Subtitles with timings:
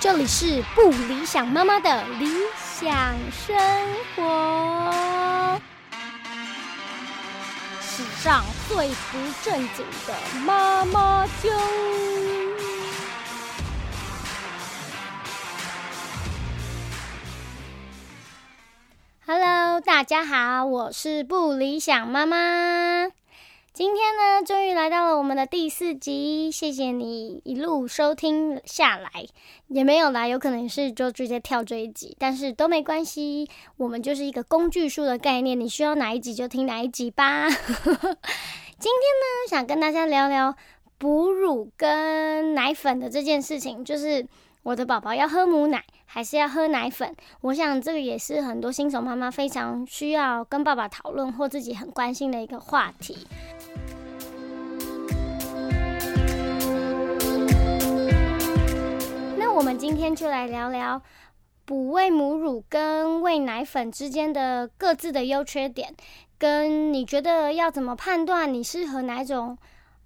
[0.00, 2.26] 这里是不理想妈妈的理
[2.56, 2.90] 想
[3.30, 3.54] 生
[4.16, 5.60] 活，
[7.82, 10.14] 史上最不正经的
[10.46, 11.52] 妈妈经。
[19.26, 23.10] Hello，大家好，我是不理想妈妈。
[23.80, 29.10] 今天呢，终于来到了我们的第四集，谢谢你一路收听下来，
[29.68, 33.48] 也没有啦，有可能是就直接跳这一集，但是都没关系，
[33.78, 37.48] 我们就是一个工具书的概念，你需要哪一集就听哪一集吧。
[37.48, 40.54] 今天呢，想跟大家聊聊
[40.98, 44.26] 哺乳跟奶粉的这件事情，就是
[44.62, 47.16] 我的宝宝要喝母奶还是要喝奶粉？
[47.40, 53.26] 我想这个也是很多新手妈妈非常需要跟爸爸讨论或自己很关心的一个话题。
[59.38, 61.00] 那我们今天就来聊聊
[61.64, 65.94] 哺喂母乳跟喂奶粉之间的各自的优缺点，
[66.38, 69.56] 跟你觉得要怎么判断你适合哪种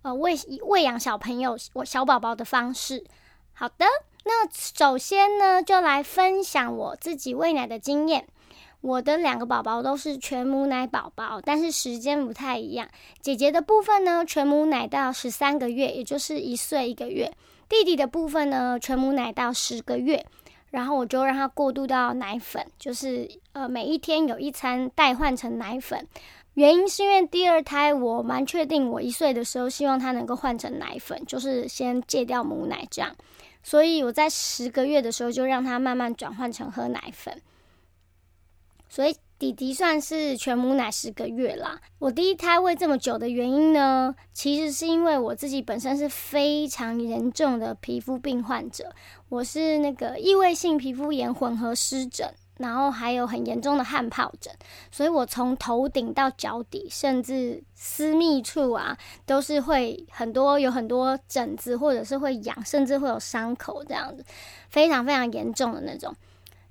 [0.03, 3.05] 呃喂喂养小朋友我小宝宝的方式。
[3.53, 3.87] 好的，
[4.25, 8.27] 那首先呢，就来分享我自己喂奶的经验。
[8.81, 12.87] 我的两个宝宝都是全母奶宝宝，但是时间不太一样。
[13.21, 17.33] 姐姐的部分呢，全母奶到十三个月，也就是一岁一个月。
[17.67, 20.25] 弟弟的部分呢，全母奶到十个月，
[20.71, 26.07] 然后我就让他过渡到奶粉，就是呃每一天有一餐代换成奶粉。
[26.53, 33.17] 原因是因为第二胎我蛮确定，我一岁的时候希望他能够换成奶粉，就是先戒掉母奶这样，
[33.65, 37.43] 所以我在十个月的时候就让他慢慢转换成喝奶粉，
[38.89, 39.17] 所以。
[39.37, 41.79] 弟弟算是全母奶十个月啦。
[41.99, 48.95] 我第一胎喂这么久的原因呢，其实是因为我自己本身是非常严重的皮肤病患者，
[49.29, 54.55] 我是那个异位性皮肤炎混合湿疹，然后还有很严重的汗疱疹，
[54.91, 64.25] 所以我从头顶到脚底，甚至私密处啊，都是会很多有很多疹子，或者是会痒，甚至会有伤口这样子，
[64.71, 66.15] 非常非常严重的那种。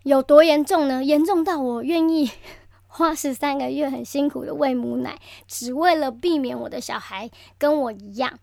[0.04, 1.04] 有多严重呢？
[1.04, 2.30] 严重到我愿意
[2.88, 8.40] 花十三个月很辛苦的喂母奶，只为了避免我的小孩跟我一样。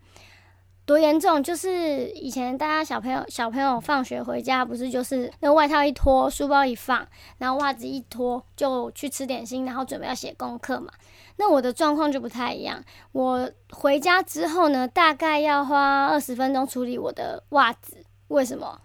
[0.91, 1.41] 多严重？
[1.41, 7.07] 就是以前大家小朋友小朋友放学回家，不是就是那外套一脱，书包一放，
[7.37, 10.91] 然后袜子一脱，就去吃点心，然后准备要写功课嘛。
[11.37, 12.83] 那我的状况就不太一样。
[13.13, 18.03] 我回家之后呢，大概要花二十分钟处理我的袜子。
[18.27, 18.77] 为什么？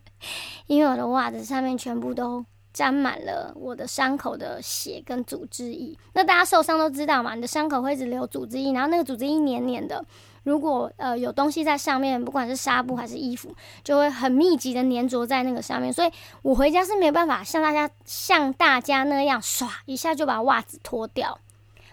[0.66, 2.42] 因为我的袜子上面全部都
[2.72, 5.94] 沾满了我的伤口的血跟组织液。
[6.14, 10.02] 那大家受伤都知道嘛，你的伤口会一直流组织液，然后那个组织液黏黏的，
[10.42, 15.92] 如果呃有东西在上面，不管是纱布还是衣服，就会很密集的粘着在那个上面。
[15.92, 16.10] 所以
[16.42, 21.38] 我回家是没有办法像大家像大家那样唰一下就把袜子脱掉。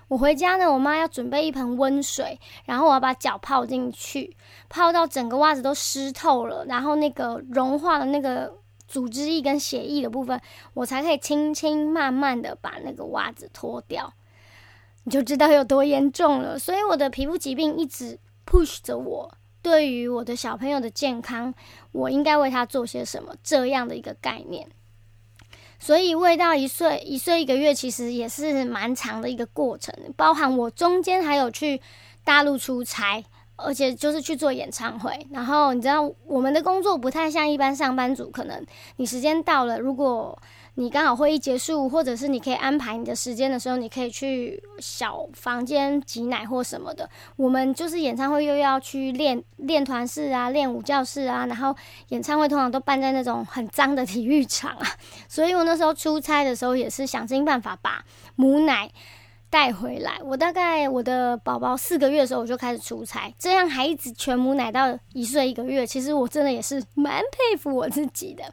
[0.09, 4.37] 我回家呢，我妈要准备一盆温水，然后我要把脚泡进去，
[4.69, 8.53] 泡到整个袜子都湿透了，然后那个融化的那个
[8.87, 10.39] 组织液跟血液的部分，
[10.73, 14.13] 我才可以轻轻慢慢的把那个袜子脱掉，
[15.03, 16.57] 你就知道有多严重了。
[16.57, 18.17] 所以我的皮肤疾病一直
[18.49, 21.53] push 着我，对于我的小朋友的健康，
[21.91, 24.67] 我应该为他做些什么这样的一个概念。
[25.79, 31.79] 所以喂到一岁一岁一个月，其实也是蛮长的一个过程，包含我中间还有去
[32.23, 33.23] 大陆出差，
[33.57, 35.27] 而且就是去做演唱会。
[35.31, 38.65] 然后你知道，我们的工作不太像一般上班族，可能
[38.95, 40.41] 你时间到了，如果
[40.79, 47.09] 你刚好会议结束，或者是你可以安排你的时间的时候，你可以去小房间挤奶或什么的。
[47.35, 51.75] 我们就是演唱会又要去练练团室啊，练舞教室啊，然后
[52.09, 54.87] 演唱会通常都办在那种很脏的体育场啊。
[55.27, 58.05] 所以我那时候出差的时候也是想尽办法把
[58.35, 58.91] 母奶
[59.49, 60.19] 带回来。
[60.23, 65.87] 我大概我的宝宝四个月的时候我就开始出差，这样还一直全母奶到一岁一个月。
[65.87, 68.43] 其实我真的也是蛮佩服我自己的。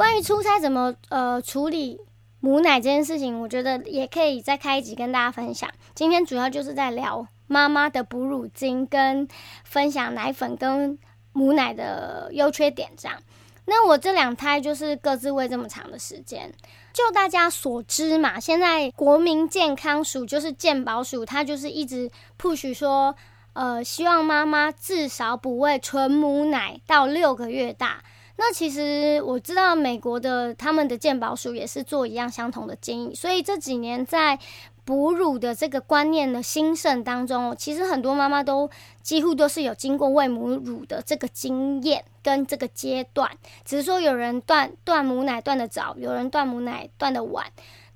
[0.00, 2.00] 关于出差怎么呃处理
[2.40, 5.68] 母奶这件事情，我觉得也可以再开一集跟大家分享。
[5.94, 9.28] 今天主要就是在聊妈妈的哺乳经，跟
[9.62, 10.98] 分享奶粉跟
[11.34, 13.18] 母奶的优缺点这样。
[13.66, 16.50] 那我这两胎就是各自喂这么长的时间，
[16.94, 22.10] 就大家所知嘛，现在国民健康署就是健保署，它就是一直
[22.40, 23.14] push 说，
[23.52, 28.02] 呃，希望妈妈至少哺喂纯母奶到六个月大。
[28.42, 34.38] 那其实我知道美国的他们的健保署也是做一样相同的建议，所以这几年在
[34.82, 38.70] 哺乳的这个观念的兴盛当中，其实很多妈妈都
[39.02, 43.30] 几乎都是有经过喂母乳的这个经验跟这个阶段，
[43.62, 47.44] 只是说有人断断母奶断的早，有人断母奶断的晚。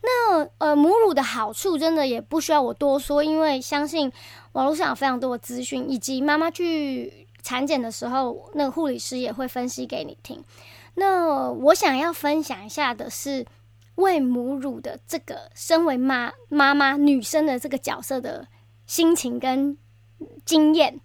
[0.02, 4.12] 那呃，母乳的好处真的也不需要我多说，因为相信
[4.52, 10.42] 网络上有非常多的资讯，以及妈妈去产检的时候，那个护理师也会分析给你听。
[10.94, 13.46] 那我想要分享一下的是
[13.94, 18.48] 喂母乳的这个身为妈妈妈女生的这个角色的
[18.86, 19.78] 心情跟
[20.44, 20.98] 经验，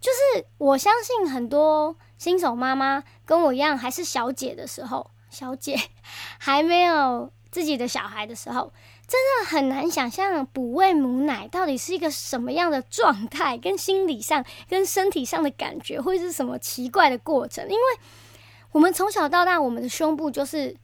[0.00, 5.76] 就是我相信很多新手妈妈跟我一样还是小姐的时候，小姐
[6.38, 7.32] 还没有。
[7.52, 8.72] 自己的小孩的时候，
[9.10, 17.64] 真的很难想象哺喂母奶到底是一个什么样的状态，跟心理上、跟身体上的感觉会是什么奇怪的过程。
[17.64, 17.80] 因为
[18.70, 20.76] 我们从小到大，我们的胸部就是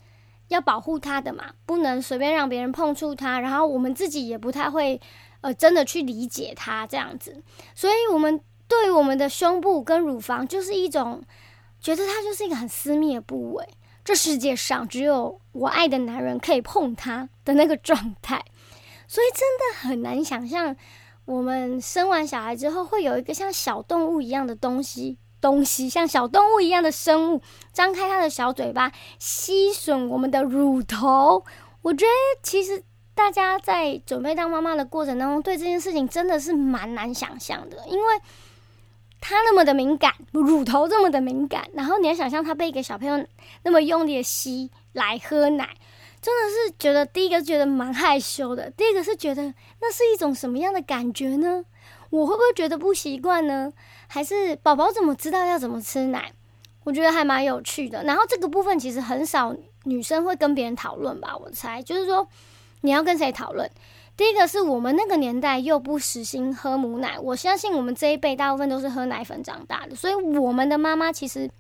[0.48, 5.00] 要保护它的嘛，不能随便让别人碰触它，然后我们自己也不太会
[5.42, 7.40] 呃真的去理解它这样子，
[7.76, 11.22] 所以我们对我们的胸部跟乳房就是一种
[11.80, 13.68] 觉得它就是一个很私密的部位。
[14.06, 18.40] 这世界上只有我爱的男人可以碰他的那个状态，
[19.08, 20.76] 所以真的很难想象，
[21.24, 27.42] 我们生完小孩之后会有一个像小动物一样的东西，东西像小动物一样的生物，
[27.72, 31.44] 张开它的小嘴巴吸吮我们的乳头。
[31.82, 32.80] 我觉得其实
[33.12, 38.20] 大家在准备当妈妈的过程当中，对这件事情真的是蛮难想象的，因为。
[39.28, 43.26] 他那么的敏感，乳头这么的敏感，然后你要想象他被一个小朋友
[43.64, 45.76] 那么用力的吸来喝奶，
[46.22, 51.64] 真的是觉得第一个觉得蛮害羞的，第二个是觉得那是一种什么样的感觉呢？
[52.10, 53.72] 我会不会觉得不习惯呢？
[54.06, 56.32] 还是宝宝怎么知道要怎么吃奶？
[56.84, 58.04] 我觉得还蛮有趣的。
[58.04, 59.52] 然后这个部分其实很少
[59.82, 62.28] 女生会跟别人讨论吧，我猜就是说
[62.82, 63.68] 你要跟谁讨论？
[64.16, 71.50] 第一个是我们那个年代又不实行喝母奶，我相信我们这一辈大部分都是喝奶粉长大的，所以我们的妈妈其实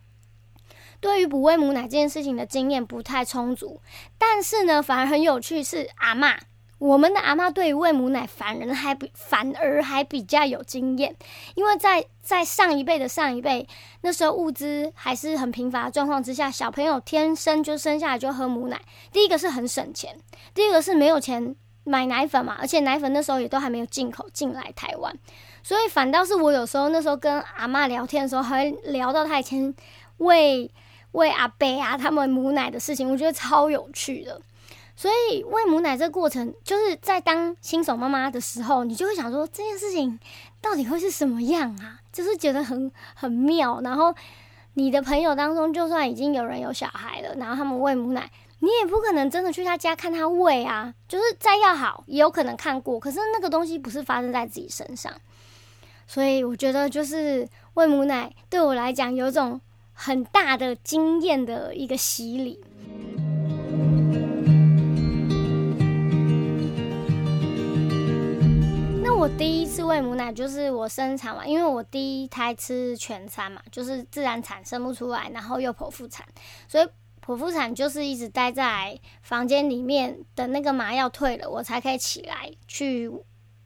[0.98, 3.82] 对于哺喂母奶这件事情的经验不太充足。
[4.16, 6.38] 但是呢，反而很有趣是阿妈，
[6.78, 11.14] 我们的阿妈对于喂母奶反而还比反而还比较有经验，
[11.56, 13.68] 因为在在上一辈的上一辈，
[14.00, 18.80] 那时候物资还是很贫乏的状况之下，小朋友天生就生下来就喝母奶。
[19.12, 20.18] 第一个是很省钱，
[20.54, 21.54] 第二个是没有钱。
[21.88, 25.16] 买奶粉嘛，而且奶粉那时候也都还没有进口进来台湾，
[25.62, 29.72] 所以反倒是我有时候那时候跟阿妈聊天的时候，还聊到她以前
[30.16, 30.68] 喂
[31.12, 34.40] 喂阿伯啊他们母奶的事情，我觉得超有趣的。
[34.96, 40.18] 所以喂母奶这个过程，就是在当新手妈妈的时候，你就会想说这件事情
[40.60, 42.00] 到底会是什么样啊？
[42.12, 43.80] 就是觉得很很妙。
[43.82, 44.12] 然后
[44.74, 48.28] 你的朋友当中，就算已经有人有小孩了，然后他们喂母奶。
[48.58, 55.12] 你也不可能真的去他家看他喂啊，就是再要好也有可能看过，可是那个东西不是发生在自己身上，
[56.06, 59.60] 所以我觉得就是喂母奶对我来讲有种
[59.92, 62.64] 很大的经验的一个洗礼。
[69.04, 76.26] 那我第一次喂母奶就是我生产完，因为我第一胎吃全餐嘛，就是自然产生不出来，然后又剖腹产，
[76.66, 76.88] 所以。
[77.26, 83.10] 剖腹产就是一直待在房间里面等那个麻药退了，我才可以起来去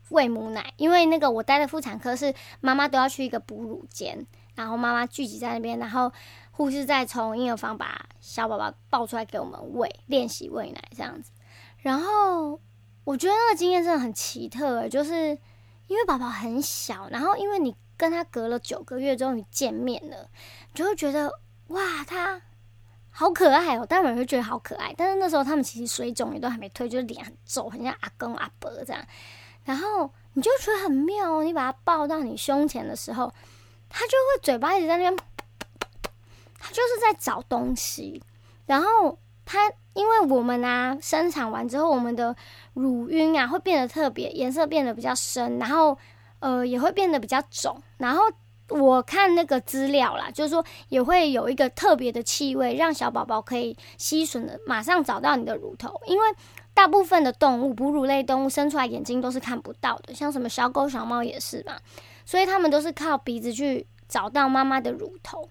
[0.08, 0.72] 喂母奶。
[0.78, 6.10] 因为那个我待的妇产科是妈妈都要去一个哺乳间，然后妈妈聚集在那边，然后
[6.52, 11.30] 护士再从婴儿房把小宝宝抱出来给我们喂，练习喂奶这样子。
[11.80, 12.58] 然后
[13.04, 15.36] 我觉得那个经验真的很奇特，就是
[15.86, 20.30] 因为宝宝很小，然后因为你跟他隔了九个月终于见面了，
[20.72, 21.30] 就会觉得
[21.68, 22.40] 哇，他。
[23.12, 23.84] 好可爱哦！
[23.84, 29.04] 当然会觉得好可爱，但是那时候他们其实水肿也都还没退，就是脸很皱，很像阿公阿伯这样。
[29.64, 33.30] 然后你就觉得很妙，你把它抱到你胸前的时候，
[33.88, 35.16] 它就会嘴巴一直在那边，
[36.58, 38.22] 它就是在找东西。
[38.66, 42.34] 然后它因为我们啊生产完之后，我们的
[42.74, 45.98] 乳晕啊会变得特别颜色变得比较深，然后
[46.38, 48.22] 呃也会变得比较肿，然后。
[48.70, 56.00] 我看那个资料啦，就是说也会有一个特别的气味，让小宝宝可以吸吮的，马上找到你的乳头。
[56.06, 56.28] 因为
[56.72, 61.76] 大部分的动物，哺乳类动物生出来眼睛都是看不到的，像什么小狗、小猫也是嘛，
[62.24, 65.48] 所以他们都是靠鼻子去找到妈妈的乳头，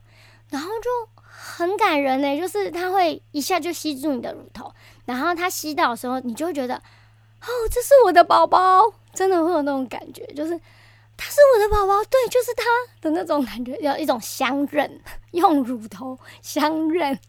[0.49, 0.89] 然后就
[1.21, 4.73] 很感人呢，就是它会一下就吸住你的乳头，
[5.05, 8.81] 然后它吸到的时候，你就会觉得，哦，这是我的宝宝，
[9.13, 10.59] 真的会有那种感觉，就是。
[11.21, 12.63] 他是我的宝宝，对，就是他
[13.01, 15.01] 的那种感觉，有一种相认，
[15.33, 17.19] 用乳头相认，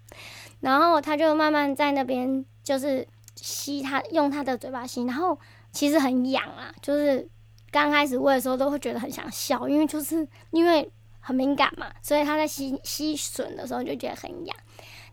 [0.61, 3.05] 然后他就慢慢在那边就是
[3.35, 5.37] 吸他，用他的嘴巴吸，然后
[5.73, 7.29] 其实很痒啊，就是
[7.73, 14.57] 刚开始喂的时候都会觉得很想笑，因为就是因为很敏感嘛，所以他在吸吸吮的时候就觉得很痒。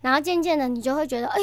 [0.02, 1.40] 然后渐渐的，你就会觉得，哎，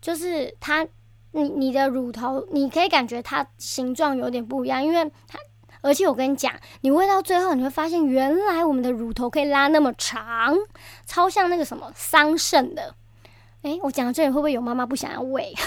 [0.00, 0.86] 就是他，
[1.32, 5.36] 你你的乳头，你可以感觉它形状有点不一样，因为它，
[5.80, 10.56] 而且我跟你讲，你喂到最后，你会发现原来我们的乳头可以拉那么长，
[11.06, 12.94] 超像那个什么桑葚的。
[13.62, 15.52] 哎，我讲到这里会不会有妈妈不想要喂？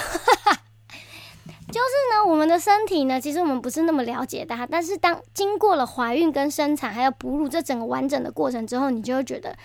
[1.68, 9.56] 就是呢，我们的身体呢，其实我们不是那么了解它，但是当经过了怀孕跟生产还有哺乳这整个完整的过程之后，你就会觉得。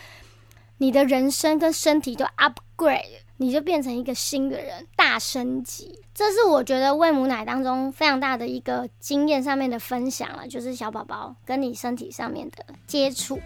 [0.79, 5.97] 你的人生跟身体都 upgrade，你就变成一个新的人，大升级。
[6.13, 13.39] 这是我觉得喂母奶当中非常大的一个经验上面的分享了，就是小宝宝跟你身体上面的接触。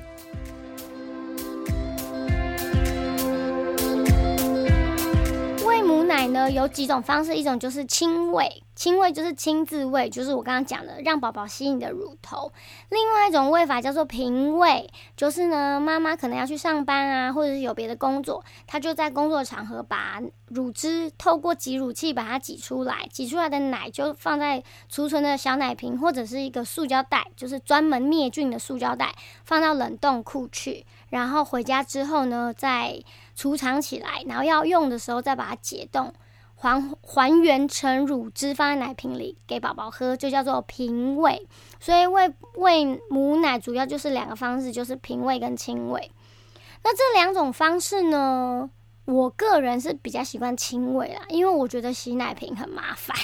[5.65, 8.63] 喂母奶呢有几种方式，一种就是亲喂。
[8.73, 12.51] 亲喂就是亲自喂，就是我刚刚讲的，让宝宝吸你的乳头。
[12.89, 29.13] 另外一种喂法叫做平喂，就是呢，妈妈可能要去上班啊，或者是有别的工作，她就在工作场合把乳汁透过挤乳器把它挤出来，挤出来的奶就放在储存的小奶瓶或者是一个塑胶袋，就是专门灭菌的塑胶袋，
[29.43, 33.03] 放到冷冻库去，然后回家之后呢，再
[33.41, 36.13] 储藏起来，然后要用的时候再把它解冻。
[36.55, 41.47] 还还原成乳汁放在奶瓶里给宝宝喝，就叫做平喂。
[41.79, 46.11] 所以喂喂母奶主要就是两个方式，就是平喂跟亲喂。
[46.83, 48.69] 那这两种方式呢，
[49.05, 53.17] 我个人是比较习惯亲喂啦，因为我觉得洗奶瓶很麻烦，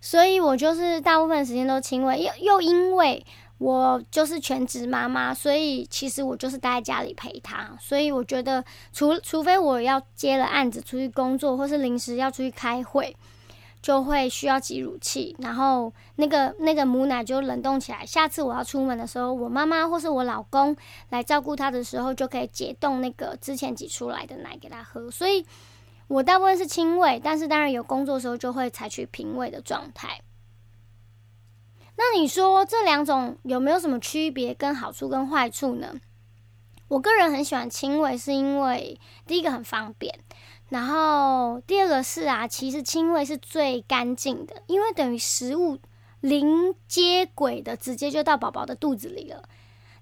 [0.00, 2.22] 所以我就是大部分时间都亲喂。
[2.22, 3.26] 又又因为。
[3.58, 7.76] 我就是全职妈妈，所以其实我就是待在家里陪他。
[7.80, 13.16] 所以我觉得，除除非我要接了案子出去工作，或是临时要出去开会，
[13.82, 18.06] 就会需要挤乳器，然后那个那个母奶就冷冻起来。
[18.06, 20.76] 下次我要出门的时候，我妈妈或是我老公
[21.08, 25.10] 来照顾他的时候，就可以解冻那个之前挤出来的奶给他喝。
[25.10, 25.44] 所以
[26.06, 30.20] 我大部分是亲喂，但是当然有工作的时候就会采取平喂的状态。
[31.98, 36.00] 那你说这两种有没有什么区别、跟好处、跟坏处呢？
[36.86, 40.20] 我个人很喜欢亲喂，是因为第一个很方便，
[40.68, 45.78] 然后第二个是啊，其实亲喂是最干净的，因为等于食物
[46.20, 49.42] 零接轨的，直接就到宝宝的肚子里了。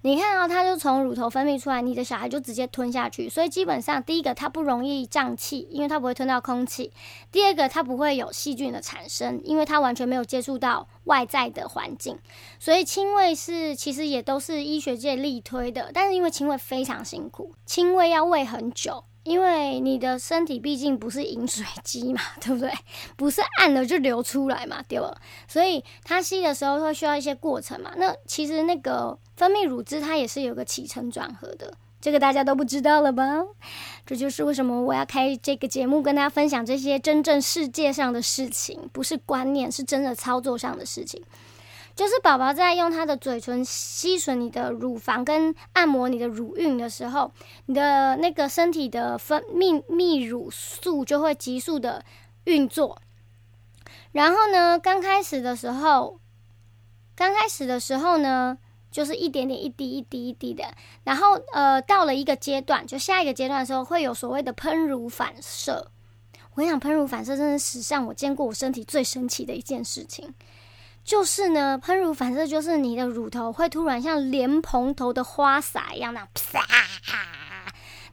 [0.06, 6.92] 你看啊，它就从乳头分泌出来，你的小孩就直接吞下去，所以基本上第一个它不容易胀气，因为它不会吞到空气；
[7.32, 12.16] 第二个它不会有细菌的产生，因为它完全没有接触到外在的环境。
[12.60, 19.02] 所以亲喂是其实也都是医学界力推的，但是因为亲喂非常辛苦，亲喂要喂很久。
[19.26, 22.72] 因为你的身体毕竟不是饮水机嘛， 对不对？
[23.16, 25.14] 不是按了就流出来嘛，对吧？
[25.48, 27.92] 所以它吸的时候会需要一些过程嘛。
[27.96, 33.44] 那其实那个分泌乳汁它也是有个起承转合的，这个大家都不知道了吧？
[34.06, 41.20] 这就是为什么我要开这个节目跟大家分享这些真正世界上的事情，不是观念，是真的操作上的事情。
[41.96, 47.32] 就是宝宝在用他的嘴唇吸吮你的乳房跟按摩你的乳晕的时候，
[47.64, 52.04] 你的那个身体的分泌泌乳素就会急速的
[52.44, 53.00] 运作。
[54.12, 56.20] 然后呢，刚开始的时候，
[57.14, 58.58] 刚开始的时候呢，
[58.90, 60.64] 就是一点点、一滴一滴一滴的。
[61.04, 65.90] 然后呃，到了一个阶段，就下一个阶段的时候，会有所谓的喷乳反射。
[66.56, 70.34] 我想，喷乳反射真是史上我见过我身体最神奇的一件事情。
[71.06, 76.60] 就是呢，喷乳反射就是你的乳头会突然像莲蓬头的花洒一样，那啪，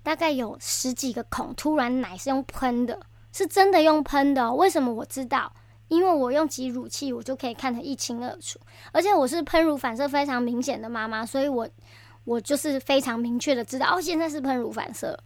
[0.03, 2.99] 大概有十几个孔，突然奶是用喷的，
[3.31, 4.53] 是真的用喷的。
[4.53, 5.51] 为什么我知道？
[5.87, 8.59] 因为我用挤乳器，我就可以看得一清二楚。
[8.91, 11.67] 而且我是喷乳反射非常明显的妈妈，所以我
[12.25, 15.19] 我就是非常明确的知道，哦，现在是喷乳反射。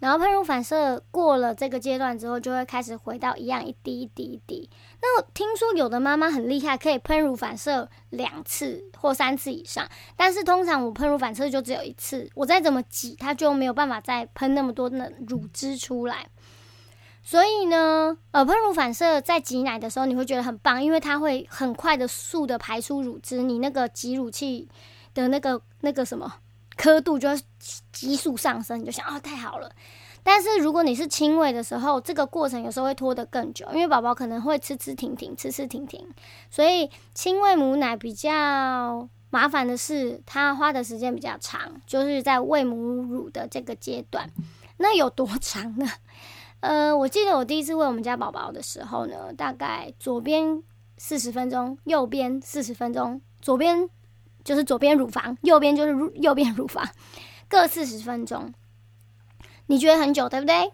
[0.00, 4.68] 然后喷乳反射过了这个阶段之后，就会开始回到一样一滴一滴一滴。
[5.00, 16.26] 那听说有的妈妈很厉害，可以喷乳反射两次或三次以上，但是通常我喷乳反射就只有一次，我再怎么挤，它就没有办法再喷那么多的乳汁出来。
[17.22, 24.66] 所以呢，呃，喷乳反射在挤奶的时候，你会觉得很棒，因为它会很快的速的排出乳汁，你那个挤乳器
[25.12, 26.36] 的那个那个什么。
[26.80, 27.28] 刻度就
[27.92, 29.70] 急速上升，你就想啊，太好了。
[30.22, 36.08] 但是如果你是亲喂的时候，这个过程有时候会拖得更久，因为宝宝可能会吃吃停停，吃吃停停。
[36.50, 44.30] 所以亲喂母奶比较麻烦的是，它花的时间比较长，就是在喂母乳的这个阶段。
[44.78, 45.86] 那有多长呢？
[46.60, 50.62] 呃，我记得我第一次喂我们家宝宝的时候呢，大概左边
[50.96, 53.88] 四十分钟，右边四十分钟，左边
[54.50, 56.84] 就是左边乳房，右边就是右边乳房，
[57.46, 58.52] 各四十分钟。
[59.66, 60.72] 你觉得很久，对不对？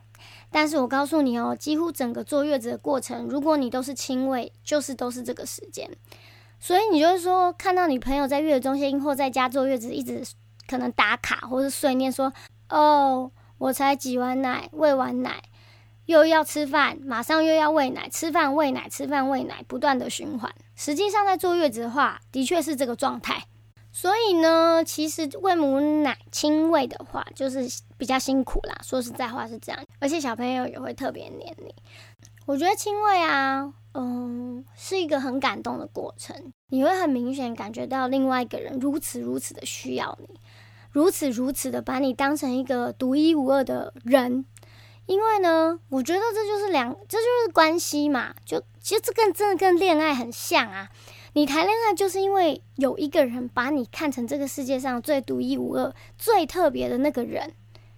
[0.51, 5.91] 但是我告诉你哦，几乎整个坐月子的过程，如果你都是亲喂，就是都是这个时间。
[6.59, 10.23] 所以你就是说，看到你朋友在月子中心或在家坐月子，一直
[10.67, 12.33] 可能打卡或是碎念说
[12.71, 15.43] ：“哦，我才挤完奶，喂完奶，
[16.07, 23.45] 又要吃饭，马上又要喂奶，吃饭喂奶，吃饭喂奶，不断的循环。”实际上在坐月子的话，的确是这个状态。
[23.97, 28.79] 所以呢，其实喂母奶亲喂的话，就是比较辛苦啦。
[28.85, 31.75] 说实在话是这样，而且小朋友也会特别黏你。
[32.45, 36.53] 我觉得亲喂啊，嗯，是一个很感动的过程。
[36.69, 40.39] 你会很明显感觉到另外一个人如此如此的需要你，
[40.91, 44.45] 如此如此的把你当成一个独一无二的人。
[45.07, 48.35] 因为呢，我觉得这就是两，这就是关系嘛。
[48.45, 50.91] 就其实这跟真的跟恋爱很像啊。
[51.37, 57.53] 你谈恋爱就是因为有一个人把你看成这个世界上最独一无二、最特别的那个人，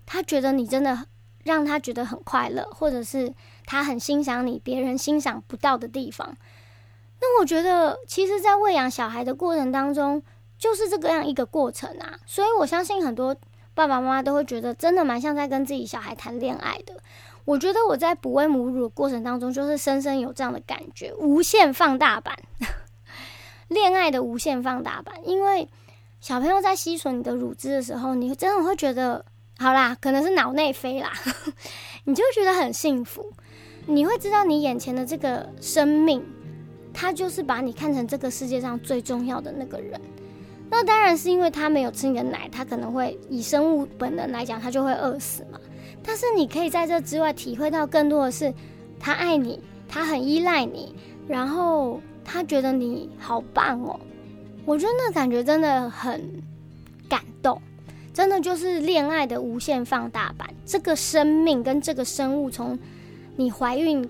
[0.04, 1.06] 他觉得你真的
[1.44, 3.32] 让他觉得很快乐，或者是
[3.64, 6.36] 他很欣赏你别人欣赏不到的地方。
[7.20, 10.20] 那我觉得，其实，在喂养小孩的过程当中，
[10.58, 12.18] 就是这个样一个过程啊。
[12.26, 13.36] 所以我相信很多
[13.72, 17.00] 爸爸妈妈都会觉得，真的蛮像在跟自己小孩谈恋爱的。
[17.44, 22.36] 我觉得我在哺喂母乳的过程当中，就是深深有这样的感觉，无限放大版。
[23.68, 25.68] 恋爱的无限放大版，因为
[26.20, 29.24] 小朋友在吸吮你的乳汁的时候，你真的会觉得，
[29.58, 31.12] 好啦，可能是脑内飞啦，
[32.04, 33.32] 你就觉得很幸福。
[33.86, 36.24] 你会知道，你眼前的这个生命，
[36.92, 40.00] 他就是把你看成这个世界上最重要的那个人。
[40.70, 45.60] 那当然是因为他没有吃你的奶，他可能会以生物本能来讲，他就会饿死嘛。
[46.02, 48.52] 但是你可以在这之外体会到更多的是，
[48.98, 50.94] 他爱你，他很依赖你，
[51.28, 52.00] 然后。
[52.30, 53.98] 他觉得你好棒哦，
[54.66, 56.22] 我觉得那感觉真的很
[57.08, 57.58] 感动，
[58.12, 60.46] 真的就是恋爱的无限放大版。
[60.66, 62.78] 这个生命跟这个生物，从
[63.34, 64.06] 你怀孕，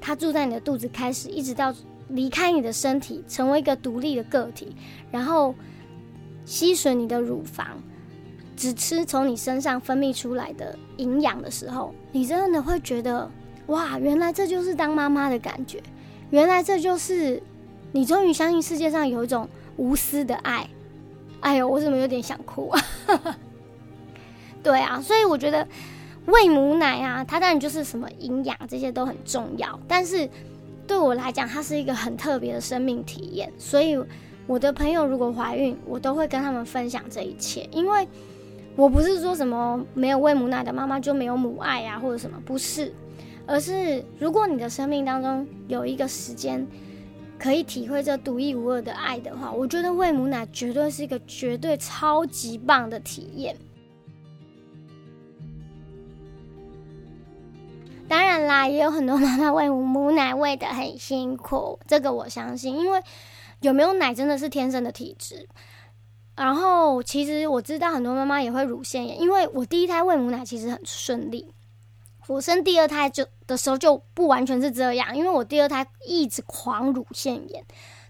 [0.00, 1.74] 他住在你的肚子开始，一直到
[2.08, 4.74] 离开你的身体，成为一个独立的个体，
[5.10, 5.54] 然后
[6.46, 7.66] 吸吮你的乳房，
[8.56, 13.30] 只吃从你身上分泌出来的营养的时候，你真的会觉得
[13.66, 15.82] 哇，原来这就是当妈妈的感觉。
[16.32, 17.42] 原来这就是
[17.92, 20.66] 你终于相信世界上有一种无私的爱。
[21.40, 22.82] 哎呦，我怎么有点想哭啊？
[24.62, 25.66] 对啊，所以我觉得
[26.26, 30.26] 喂母奶啊，它当然就是什么营养这些都很重要，但是
[30.86, 33.52] 对我来讲，它是一个很特别的生命体验。
[33.58, 33.98] 所以
[34.46, 38.08] 我的朋友如果怀孕，我都会跟他们分享这一切，因为
[38.74, 42.94] 我不是说什么没有喂母奶的妈妈就没有母爱啊，或者什么，不是。
[43.46, 46.66] 而是，如果你的生命当中有一个时间
[47.38, 53.56] 可以体会这独一无二的爱的话，我觉得喂母奶绝对是一个绝对超级棒的体验。
[58.08, 63.02] 当然啦，也有很多妈妈喂母奶喂的很辛苦，这个我相信，因为
[63.60, 65.48] 有没有奶真的是天生的体质。
[66.36, 71.52] 然后，其实我知道很多妈妈也会乳腺炎，因为我第一胎喂母奶其实很顺利。
[72.28, 77.64] 我生第二胎就的时候就不完全是这样，因为我第二胎一直狂乳腺炎，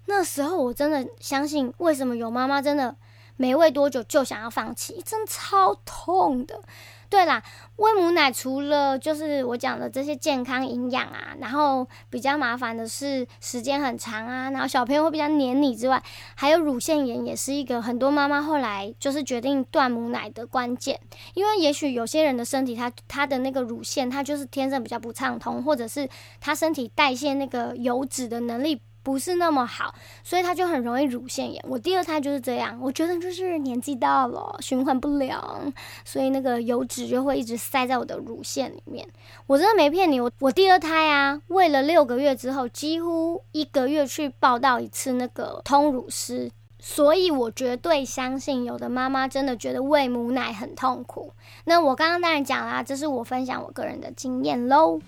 [0.07, 2.94] 那时候我真的相信，为什么有妈妈真的
[3.37, 6.61] 没喂多久就想要放弃，真超痛的。
[7.09, 7.42] 对啦，
[7.77, 16.03] 喂母奶除了就是我讲的这些健康营养啊，然后比较麻烦的是时间很长啊，然后小朋友会比较黏你之外，
[16.35, 20.99] 还有乳腺炎也是一个很多妈妈后来就是决定断母奶的关键，
[21.35, 26.09] 因为也许有些人的身体他他的那个乳腺他就是天生比较不畅通，或者是
[26.40, 28.81] 他身体代谢那个油脂的能力。
[29.03, 31.65] 不是那么好，所以他就很容易乳腺炎。
[31.69, 35.73] 我第二胎就是这样，我觉得就是年纪到了，循环不良，
[36.05, 39.07] 所以那个油脂就会一直塞在我的乳腺里面。
[39.47, 51.33] 我真的没骗你，我我第二胎啊，喂了六个月之后，几乎一个月去报道一次那个通乳师，所以我绝对相信，有的妈妈真的觉得喂母奶很痛苦。
[51.65, 55.01] 那我刚刚当然讲啦，这是我分享我个人的经验喽。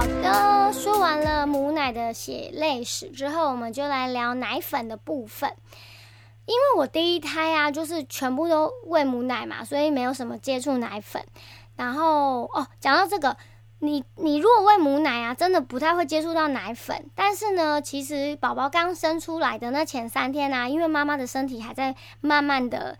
[0.00, 5.54] 好的，说完了母奶的血泪史之后，我们就来聊奶粉的部分。
[6.46, 11.22] 因为我第一胎啊，就是全部都喂母奶嘛，所以没有什么接触奶粉。
[11.76, 13.36] 然后哦，讲到这个，
[13.80, 17.10] 你你如果喂母奶啊，真的不太会接触到奶粉。
[17.14, 22.96] 但是呢，其实宝宝刚生出来的那前三天啊，因为妈妈的身体还在慢慢的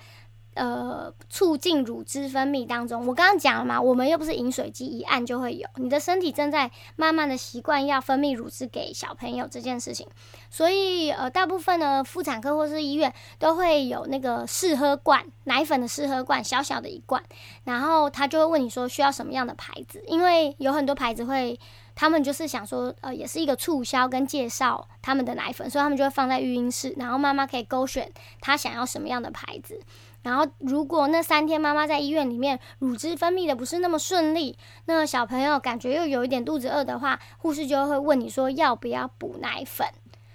[0.54, 5.68] 呃，促进乳汁分泌当中，我刚刚讲了嘛，我们又不是饮水机，一按就会有。
[5.76, 10.08] 你的身体正在慢慢的习惯要分泌乳汁给小朋友这件事情，
[10.50, 17.22] 所以呃，大部分的妇产科或是医院都会有那个试喝罐，奶粉的试喝罐，小小的一罐，
[17.64, 21.58] 然后他就会问你说需要什么样的牌子，因为有很多牌子会，
[21.94, 28.10] 他们就是想说，呃，也是一个促销跟介绍他们的奶粉，所以他们就会放在育婴室，然后妈妈可以勾选
[28.40, 29.80] 他想要什么样的牌子。
[30.22, 39.86] 然后，如果那三天妈妈在医院里面乳汁分泌的不是那么顺利，那小朋友感觉又有一点肚子饿的话，护士就会问你说要不要补奶粉。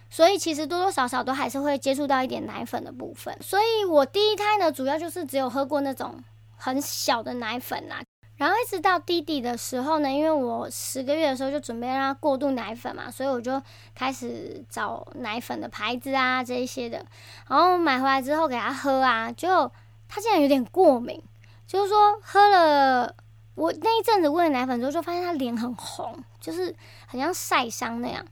[0.09, 3.37] 所以其实多多少少都还是会接触到一点奶粉的部分。
[3.41, 6.15] 所以我第一胎呢，主要就是只有喝过那种
[6.55, 8.01] 很小的奶粉啦。
[8.37, 13.61] 然后一直到弟弟的时候呢，因为我十个月的时候就准备让他过渡奶粉嘛，所以我就
[13.93, 17.05] 开始找奶粉的牌子啊这一些的。
[17.47, 19.71] 然后买回来之后给他喝啊，就
[20.09, 21.21] 他竟然有点过敏，
[21.65, 23.15] 就是说喝了
[23.55, 26.75] 我那一阵子喂奶粉之后，就发现他脸很红，就是
[27.07, 28.25] 很像晒伤那样，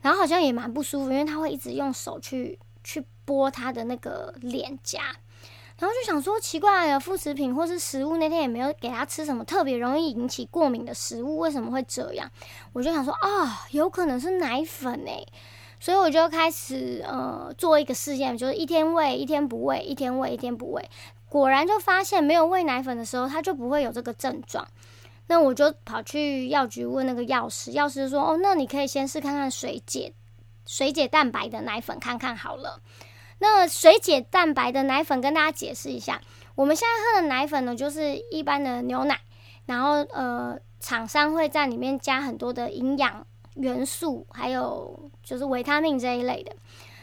[0.00, 5.02] 然后好像也蛮不舒服，因为他会一直用手去去拨他的那个脸颊。
[5.78, 12.30] 然后就想说奇怪了，副食品或是食物那天也没有给他吃什么特别容易引起过敏的食物，为什么会这样？
[12.72, 15.26] 我就想说啊，有可能是奶粉诶。
[15.80, 20.88] 所以我就开始呃做一个试验，就是一天喂一天不喂，一天喂一天不喂，
[21.28, 24.66] 果然就发现没有喂奶粉的时候，他就不会有这个症状。
[25.26, 30.14] 那我就跑去药局问那个药师，药师说哦，那你可以先试看看水解
[30.64, 32.80] 水解蛋白的奶粉看看好了。
[33.46, 36.18] 那水解蛋白的奶粉，跟大家解释一下，
[36.54, 39.20] 我们现在喝的奶粉呢，就是一般的牛奶，
[39.66, 43.26] 然后呃，厂商会在里面加很多的营养
[43.56, 46.56] 元素，还有就是维他命这一类的。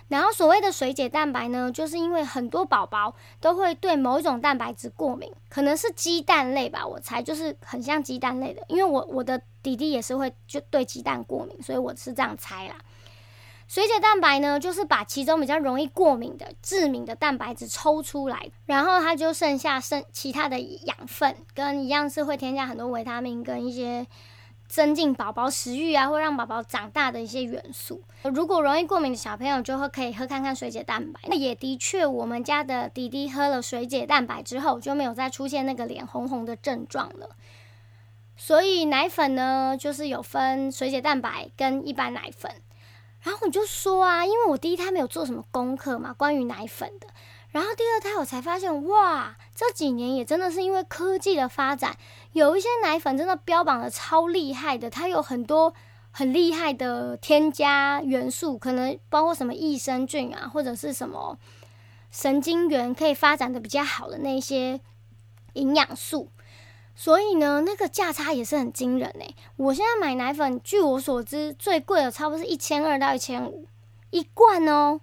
[0.07, 12.75] 然后所谓的水解蛋白呢，就是因为很多宝宝都会对某一种蛋白质过敏，可能是鸡蛋类吧，我猜就是很像鸡蛋类的，因为我我的弟弟也是会就对鸡蛋过敏，所以我是这样猜啦。
[13.71, 24.05] 水解蛋白呢，就是把其中比较容易过敏的致敏的蛋白质抽出来，然后它就剩下剩其他的养分，跟一样是会添加很多维他命跟一些
[24.67, 28.03] 增进宝宝食欲啊，会让宝宝长大的一些元素。
[28.23, 31.21] 如果容易过敏的小朋友，就会可以喝看看水解蛋白。
[31.29, 37.37] 那也的确，我们家的弟弟喝了水解蛋白之后，就没有再出现那个脸红红的症状了。
[38.35, 42.51] 所以奶粉呢，就是有分水解蛋白跟一般奶粉。
[43.21, 47.07] 然后我就说啊，因为我第一胎没有做什么功课嘛，关于奶粉的。
[47.51, 51.97] 然后第二胎我才发现，哇，这几年也真的是因为科技的发展，
[52.31, 55.73] 有一些奶粉真的标榜的超厉害的，它有很多
[56.11, 61.37] 很厉害的添加元素，可能包括什么益生菌啊，或者是什么
[62.09, 64.79] 神经元可以发展的比较好的那些
[65.53, 66.29] 营养素。
[67.01, 69.35] 所以呢，那个价差也是很惊人诶。
[69.55, 73.65] 我现在买奶粉，据我所知，最贵的差不多是一千二到一千五
[74.11, 75.01] 一罐哦。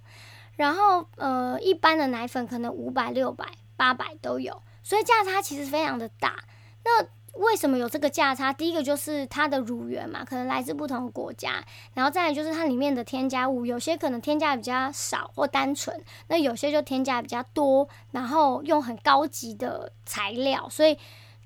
[0.55, 6.37] 然后呃，一般的奶粉可能五百、六百、八百都有，所以价差其实非常的大。
[6.85, 7.05] 那
[7.41, 8.53] 为什么有这个价差？
[8.53, 20.97] 第一个就是它的乳源嘛，可能来自不同的国家，然后再来就是它里面的添加物，有些可能添加比较少或单纯，那有些就添加比较多，然后用很高级的材料，所以。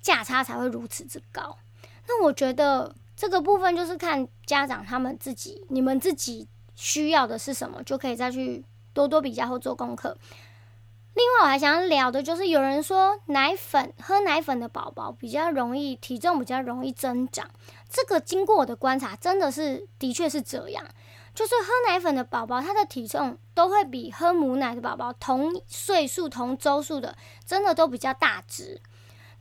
[0.03, 1.57] 价差才会如此之高，
[2.09, 10.19] 那我觉得这个部分就是看家长他们自己，你们自己需要的是什么，就可以再去多多比较或做功课。
[11.15, 17.49] 另外，我还想聊的就是，有人说奶粉喝奶粉的宝宝比较容易体重比较容易增长，
[17.89, 20.85] 这个经过我的观察，真的是的确是这样，
[21.35, 28.81] 就是喝奶粉的宝宝，他的体重都会比喝母奶的宝宝同岁数同周数的，真的都比较大只。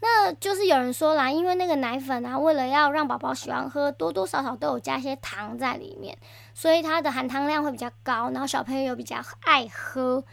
[0.04, 6.18] 那就是有人说啦，因为那个奶粉啊，为了要让宝宝喜欢喝，多多少少都有加一些糖在里面，
[6.56, 10.24] 所以它的含糖量会比较高，然后小朋友又比较爱喝，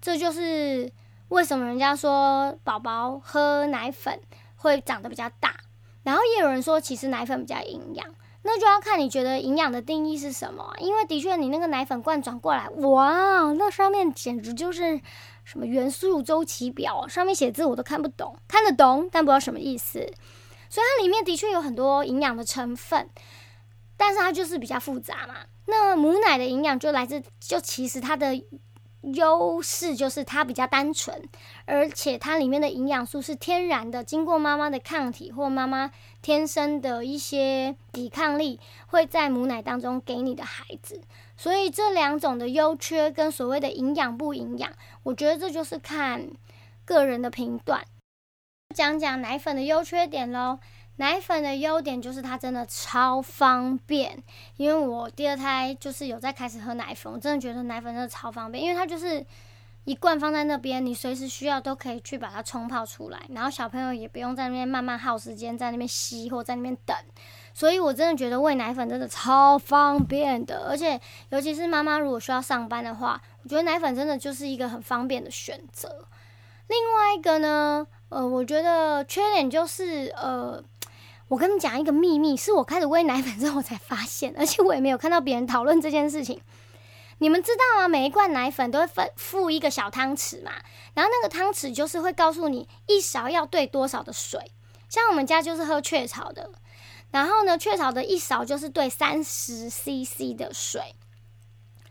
[0.00, 0.92] 这就是
[1.30, 4.20] 为什么人家说宝宝喝奶粉
[4.54, 5.56] 会长得比较大。
[6.04, 8.06] 然后也有人说，其实奶粉比较营养，
[8.42, 10.72] 那就要看你觉得营养的定义是什么。
[10.78, 15.00] 因为的确，你那个奶粉罐转过来，哇，那上面简直就是。
[15.46, 20.00] 什么元素周期表上面写字我都看不懂，看得懂但不知道什么意思。
[20.68, 23.08] 所以它里面的确有很多营养的成分，
[23.96, 25.36] 但是它就是比较复杂嘛。
[25.66, 28.34] 那母奶的营养就来自，就其实它的
[29.14, 31.28] 优势就是它比较单纯，
[31.66, 35.90] 而且它里面的营养素是天然的，经过妈妈的抗体或妈妈
[36.22, 41.00] 天生的一些抵抗力，会在母奶当中给你的孩子。
[41.36, 46.28] 所以这两种的优缺跟所谓的营养不营养，我觉得这就是看
[46.84, 47.84] 个人的评断。
[48.74, 50.58] 讲讲奶粉的优缺点喽。
[50.98, 54.16] 奶粉的优点就是它真的超方便，
[54.56, 59.22] 因为我第二胎就是有在开始喝奶粉，我真的觉得奶粉真的超方便，因为它就是
[59.86, 66.94] 一罐放在那边，你随时需要都可以去把它冲泡出来，然后小朋友也不用在那边慢慢耗时间在那边吸或在那边等，
[67.54, 75.88] 所以我真的觉得喂奶粉真的超方便的，而且尤其是妈妈如果需要上班的话，我觉得奶粉真的就是一个很方便的选择。
[76.68, 80.62] 另外一个呢，呃，我觉得缺点就是呃。
[81.28, 86.40] 我跟你讲一个秘密，是我开始喂奶粉之后我才发现，而且我也没有看到别人讨论这件事情。
[87.18, 87.88] 你们知道吗？
[87.88, 90.52] 每一罐奶粉都会分附一个小汤匙嘛，
[90.94, 94.52] 然后那个汤匙就是会告诉你一勺要兑多少的水。
[94.88, 96.50] 像我们家就是喝雀巢的，
[97.10, 100.94] 然后呢，雀巢的一勺就是兑三十 CC 的水。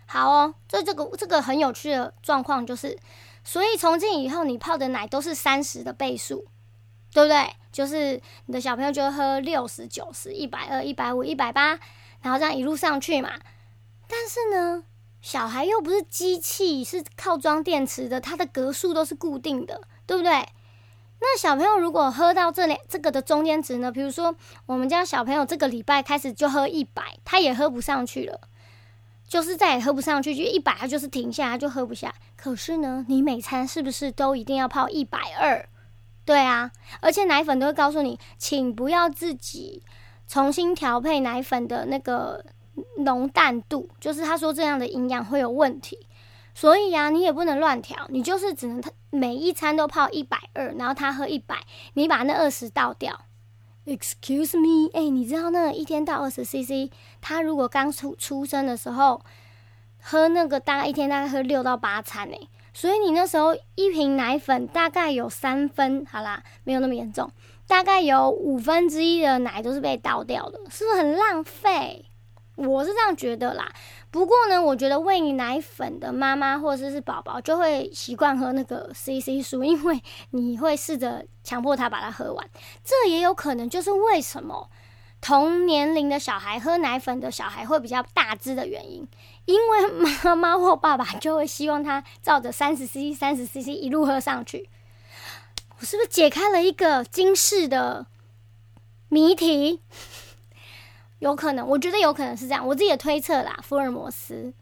[0.05, 2.97] 好哦，这这个这个很有趣的状况就是，
[3.43, 6.47] 所以从今以后你泡的奶都是三十的倍数。
[7.13, 7.55] 对不对？
[7.71, 11.79] 就是你的小朋友就会喝六十九十一百二一百五一百八，
[12.21, 13.39] 然后这样一路上去嘛。
[14.05, 14.83] 但是呢，
[15.25, 20.47] 小孩又不是机器，是靠装电池的，它的格数都是固定的，对不对？
[21.19, 23.91] 那小朋友如果喝到这两这个的中间值呢？
[23.91, 24.35] 比如说
[24.67, 28.39] 我们家小朋友这个礼拜开始就喝一百，他也喝不上去了，
[29.27, 32.13] 就是再也喝不上去，就一百他就是停下，他就喝不下。
[32.35, 35.67] 可是呢，你每餐是不是都一定要泡一百二？
[36.23, 36.69] 对啊，
[37.01, 39.81] 而且奶粉都会告诉你，请不要自己
[40.27, 42.45] 重新调配奶粉的那个
[42.97, 46.07] 浓淡度，就是他说这样的营养会有问题，
[46.53, 51.57] 所以啊，你也不能乱调，你就是只能他每一餐都泡一百二，然后他喝一百，
[51.93, 53.21] 你把那二十倒掉。
[53.85, 59.21] Excuse me，哎，你知道那一天倒二十 CC，他如果刚出出生的时候
[60.01, 62.47] 喝那个，大概一天大概喝六到八餐哎。
[62.73, 67.31] 所以你那时候一瓶奶粉大概有三分，好啦，没有那么严重，
[67.67, 72.04] 大概有五分之一的奶都是被倒掉的，是不是很浪费？
[72.55, 73.71] 我是这样觉得啦。
[74.11, 82.49] 不过呢，我觉得喂奶粉的妈妈或者是宝宝就会习惯喝那个 CC 素，因为你会试着强迫他把它喝完，
[82.83, 84.69] 这也有可能就是为什么。
[85.21, 89.07] 同年龄的小孩喝奶粉的小孩会比较大只的原因，
[89.45, 89.89] 因为
[90.23, 94.69] 妈妈或爸爸就会希望他照着三十 cc、三十 cc 一路喝上去。
[95.79, 98.05] 我是不是解开了一个惊世的
[99.09, 99.81] 谜题？
[101.25, 104.53] 有可能，我觉得有可能是这样，我自己的推测啦，福尔摩斯。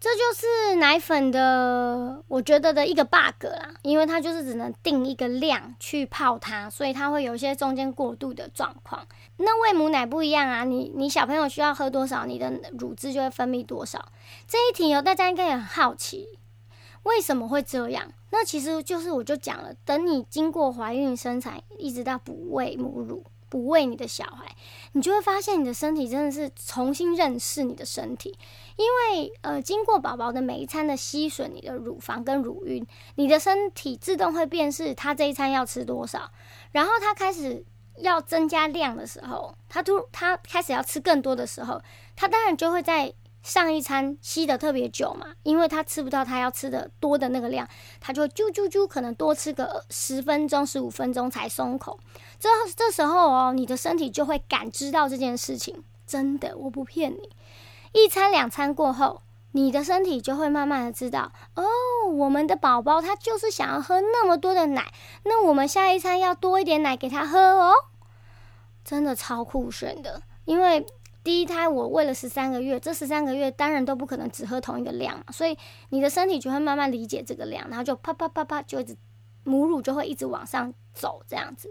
[0.00, 9.06] 这就是奶粉的，我觉得的一个 bug 啦，因为它就是只能定一个量去泡它，所以它会有一些中间过渡的状况。
[9.36, 14.10] 那喂母奶不一样啊，你你小朋友需要喝多少，你的乳汁就会分泌多少。
[14.46, 16.38] 这一题哦，大家应该也很好奇，
[17.02, 18.10] 为什么会这样？
[18.30, 23.24] 那其实就是我就讲了，等你经过怀孕生产，一直到哺喂母乳。
[23.48, 24.54] 不喂你的小孩，
[24.92, 28.36] 你就会发现你的身体真的是重新认识你的身体，
[28.76, 36.30] 因为呃，经过宝宝的每一餐的吸吮，你的乳房跟乳晕，你的身体自动会辨识他这一餐要吃多少，
[36.72, 37.64] 然后他开始
[37.96, 41.80] 要增加量的时候，他突他开始要吃更多的时候，
[42.16, 43.14] 他当然就会在。
[43.48, 47.66] 上一餐吸的特别久嘛，因为他吃不到他要吃的多的那个量，
[47.98, 51.98] 他就啾啾啾，可能多吃个十分钟、十五分钟才松口。
[52.38, 57.30] 这这时候哦，你的身体就会感知到这件事情，真的，我不骗你。
[57.92, 61.64] 一餐两餐过后，你的身体就会慢慢的知道，哦，
[62.12, 67.72] 我们的宝宝他就是想要喝那么多的奶，那我们下一餐要多一点奶给他喝哦。
[68.84, 70.84] 真的超酷炫的，因为。
[71.28, 75.58] 第一胎我喂了十三个月，这十三个月当然都不可能只喝同一个量，所以
[75.90, 78.96] 你的身体就会慢慢理解这个量，然后就啪啪啪啪就一直
[79.44, 81.70] 母乳就会一直往上走，这样子。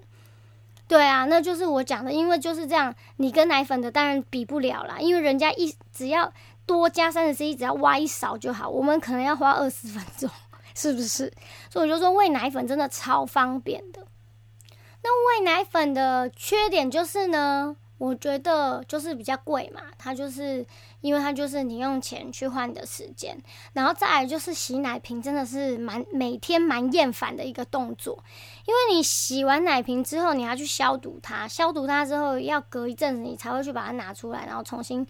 [0.87, 6.31] 对啊，那就是我讲的，因为就是这样，你跟奶粉的当然比不了啦，因为人家一只要
[6.67, 10.29] 多加三十 c，只要挖一勺就好，我们可能要花二十分钟，
[10.75, 11.33] 是不是？
[11.71, 14.05] 所以我就说喂奶粉真的超方便的。
[15.01, 17.75] 那喂奶粉的缺点就是呢？
[17.97, 20.63] 我觉得就是比较贵嘛，它就是
[21.01, 23.35] 因为它就是你用钱去换的时间，
[23.73, 28.23] 然后再来就是洗奶瓶真的是蛮每天蛮厌烦的一个动作，
[28.65, 35.05] 因为你洗完奶瓶之后，你要去消毒它，消毒它之后要隔一阵子你才会去把它拿出来，然后重新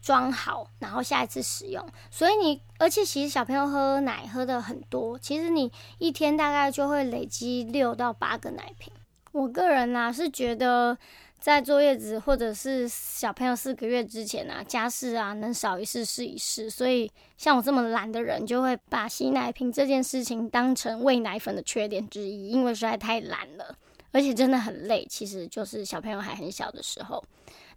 [0.00, 1.84] 装好，然后下一次使用。
[2.12, 8.92] 所以你而且其实小朋友喝奶喝的很多，其实你一天大概就会累积六到八个奶瓶。
[9.32, 10.96] 我个人呢是觉得。
[11.40, 16.68] 在坐月子或者是小朋友四个月之前啊，家事啊能少一事是一事。
[16.68, 23.74] 所以像我这么懒的人，就会把洗奶瓶这件事情当成喂奶粉的缺点之一，因为实在太懒了，
[24.12, 25.06] 而且真的很累。
[25.08, 27.24] 其实就是小朋友还很小的时候，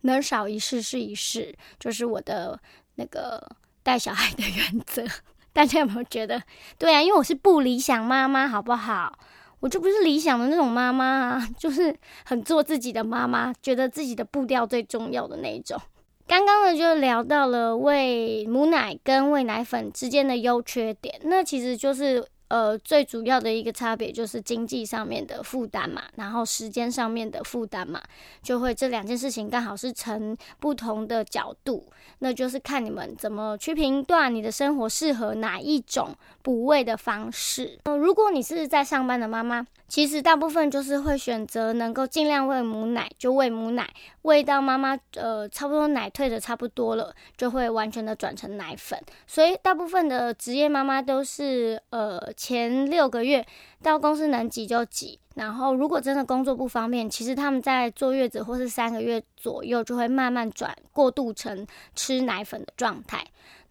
[0.01, 2.59] 能少一事是一事，就是我的
[2.95, 3.49] 那个
[3.81, 5.05] 带小孩的原则。
[5.53, 6.41] 大家有没有觉得？
[6.79, 9.19] 对啊，因为我是不理想妈妈，好不好？
[9.63, 11.95] 我就不是理想的那种妈妈啊， 就是
[12.25, 15.79] 很做自己的妈妈，觉得自己的步调最重要的那一种。
[16.27, 28.01] 刚刚呢，就聊到了喂母奶跟喂奶粉之间的优缺点，那其实就是呃最主要的一个差别就是经济上面的负担嘛，然后时间上面的负担嘛，
[28.41, 31.85] 就会这两件事情刚好是成不同的角度，
[32.19, 36.15] 那就是看你们怎么去评断你的生活适合哪一种。
[36.41, 43.87] 补位的方式，呃，如果你是在上班的妈妈，其实大部分就是会选择能够尽量喂母奶就喂母奶，
[44.23, 48.99] 喂到妈妈呃差不多奶退的差不多了，就会完全的转成奶粉。
[49.27, 53.45] 所以大部分的职业妈妈都是呃前六个月
[53.83, 63.23] 到公司能挤就挤，然后如果真的工作不方便，其实他们在坐月子或是三个月左右就会慢慢转过渡成吃奶粉的状态。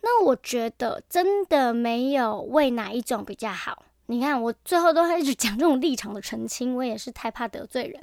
[0.02, 3.82] 那我觉得真的没有喂哪一种比较好。
[4.12, 7.98] 你看，我最后都一直讲这种立场的澄清，我也是太怕得罪人。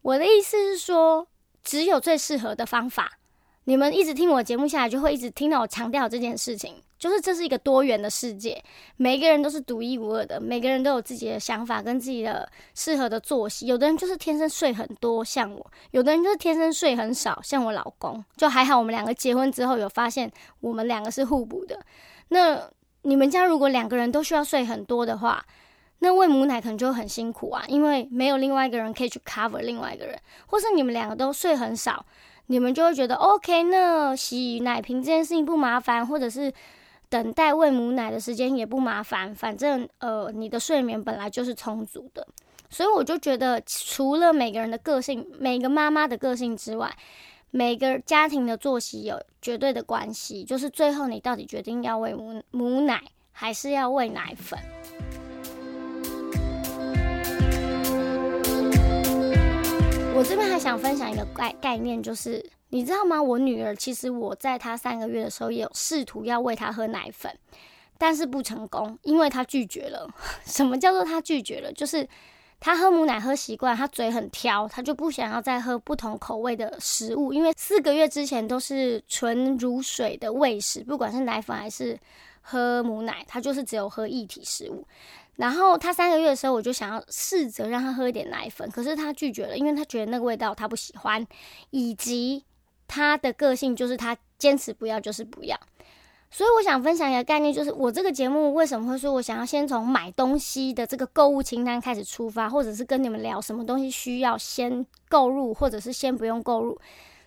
[0.00, 1.26] 我的意思是说，
[1.64, 3.18] 只有最适合的方法。
[3.64, 6.76] 你们一直听我节目下来，就会一直听到我强调这件事情。
[6.98, 8.62] 就是这是一个多元的世界，
[8.96, 13.66] 每个人都是独一无二的，每个人都有自己的想法跟自己的适合的作息。
[13.66, 18.24] 有的人就是天生睡很多，像我；有的人就是天生睡很少，像我老公。
[18.36, 21.78] 就还好，我们两个结婚之后有发现，我们两个是互补的。
[22.28, 22.70] 那
[23.04, 25.44] 你们家如果两个人都需要睡很多的话，
[26.00, 32.04] 那喂母奶可能就很辛苦啊，因为没有另外一个人可以去 cover 另外一个人，或是你们两个都睡很少，
[32.46, 36.52] 你们就会觉得 OK，那洗奶瓶这件事情不麻烦，或者是。
[37.10, 42.26] 等待喂母奶的时间也不麻烦，反正呃，你的睡眠本来就是充足的，
[42.68, 46.92] 所以我就觉得，除了每个人的个性、每个妈妈的个性之外，
[47.56, 54.58] 每个家庭的作息有绝对的关系，就是最后你到底决定要喂母母奶还是要喂奶粉。
[60.16, 62.44] 我这边还想分享一个概概念，就是。
[62.70, 63.22] 你知道吗？
[63.22, 67.32] 我女儿其实我在她三个月的时候也有试图要喂她喝奶粉，
[67.96, 70.12] 但是不成功，因为她拒绝了。
[70.44, 71.72] 什么叫做她拒绝了？
[71.72, 72.08] 就是
[72.64, 77.30] 他喝母奶喝习惯，他嘴很挑，他就不想要再喝不同口味的食物。
[77.30, 82.00] 因为四个月之前都是纯乳水的喂食，不管是奶粉还是
[82.40, 84.82] 喝母奶，他就是只有喝液体食物。
[85.36, 91.26] 然后他三个月的时候，我就想要试着让他喝一点奶粉，可是他拒绝了，因为他觉得那个味道他不喜欢，
[91.68, 92.42] 以及。
[92.86, 95.58] 他的个性就是他坚持不要就是不要，
[96.34, 106.76] 所以我想分享一个概念，就是我这个节目为什么会说我想要先从买东西的这个购物清单开始出发，或者是跟你们聊什么东西需要先购入，或者是先不用购入，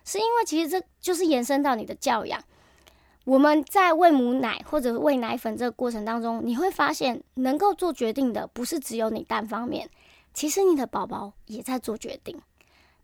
[0.04, 2.38] 是因为其实这就是延伸到你的教养。
[3.24, 9.88] 我们在喂母奶或者喂奶粉这个过程当中，你会发现能够做决定的不是只有你单方面，
[10.34, 12.38] 其实你的宝宝也在做决定，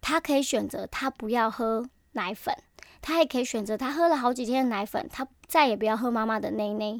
[0.03, 1.89] 他可以选择他不要喝。
[2.17, 2.57] 奶粉，
[3.03, 6.99] 他也可以选择他喝了好几天的奶粉，他再也不要喝妈妈的奶奶，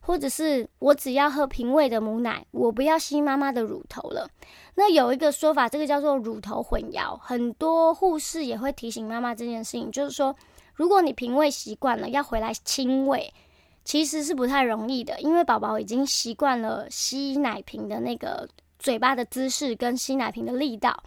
[0.00, 4.26] 或者是我只要喝平胃的母奶，我不要吸妈妈的乳头了。
[4.76, 10.34] 那有一个说法，这个叫做乳头混淆，很多护士也会提醒妈妈这件事情，就是说，
[10.72, 13.30] 如果你平胃习惯了，要回来亲喂，
[13.84, 21.02] 其实是不太容易的，因为宝宝已经习惯了吸奶瓶的那个嘴巴的姿势跟吸奶瓶的力道。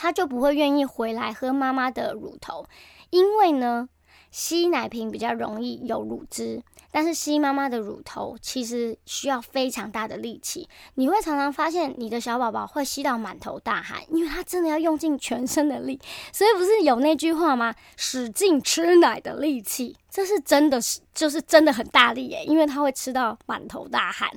[0.00, 2.64] 他就不会愿意回来喝妈妈的乳头，
[3.10, 3.88] 因为呢，
[4.30, 10.68] 吸奶瓶比较容易有乳汁，但是吸妈妈的乳头其实需要非常大的力气。
[10.94, 15.98] 你会常常发现你的小宝宝会吸到满头大汗，因为他真的要用尽全身的力。
[16.32, 17.74] 所以不是有那句话吗？
[17.96, 24.30] 使劲吃奶的力气，这是真的是就是真的很大力耶，因为他会吃到满头大汗。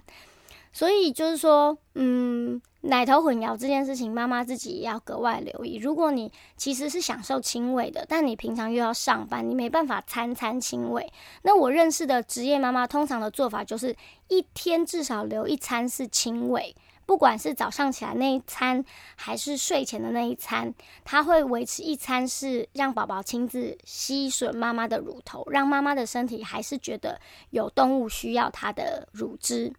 [0.73, 2.61] 所以就是说，嗯。
[2.83, 5.77] 奶头混淆这件事情，妈妈自己也要格外留意。
[5.77, 11.13] 如果你其实是享受亲喂的，但你平常又要上班，你没办法餐餐亲喂。
[11.43, 13.95] 那我认识的职业妈妈，通常的做法就是
[14.29, 16.75] 一天至少留一餐是亲喂，
[17.05, 18.83] 不管是早上起来那一餐，
[19.15, 20.73] 还是睡前的那一餐，
[21.05, 27.21] 她会维持一餐是让宝宝亲自吸吮妈妈的乳头，让妈妈的身体还是觉得
[27.51, 29.71] 有动物需要它的乳汁。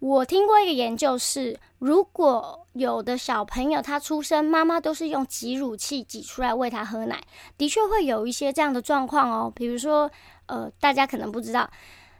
[0.00, 7.20] 我听过一个研究是，如果有的小朋友他出生，妈妈都是用挤乳器挤出来喂他喝奶，
[7.56, 9.52] 的确会有一些这样的状况哦。
[9.52, 10.08] 比如说，
[10.46, 11.68] 呃，大家可能不知道，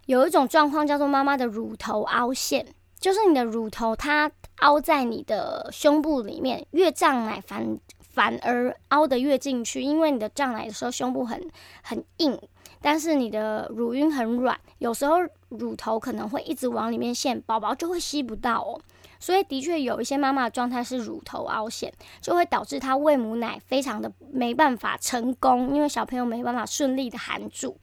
[0.07, 2.67] 有一种状况叫做妈妈的乳头凹陷，
[2.99, 11.49] 就是你的乳头它凹在你的胸部里面，越胀奶反反而凹得越进去，因为你的胀奶的时候胸部很
[11.85, 12.37] 很硬。
[12.81, 15.17] 但是你的乳晕很软，有时候
[15.49, 18.81] 乳头可能会一直往里面陷，宝宝就会吸不到哦。
[19.21, 27.79] 所以的确有一些妈妈的状态是乳头凹陷，就会导致她喂母奶非常的没办法成功，因为小朋友没办法顺利的含住。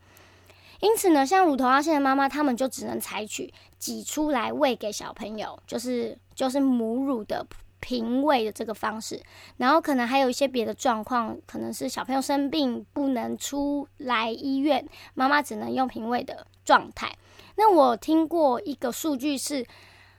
[0.79, 7.45] 因此呢，像乳头凹陷的妈妈，他们就只能采取挤出来喂给小朋友，就是就是母乳的。
[7.81, 9.21] 平喂的这个方式，
[9.57, 17.15] 然后可能还有一些别的状况，可能是小朋友生病不能出来医院，妈妈只能用平喂的状态。
[17.55, 19.65] 那我听过一个数据是，